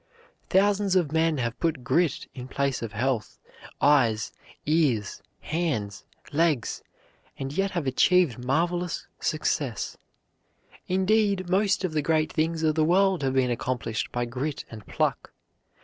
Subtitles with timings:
[0.49, 3.37] Thousands of men have put grit in place of health,
[3.79, 4.33] eyes,
[4.65, 6.81] ears, hands, legs
[7.37, 9.97] and yet have achieved marvelous success.
[10.87, 14.87] Indeed, most of the great things of the world have been accomplished by grit and
[14.87, 15.33] pluck.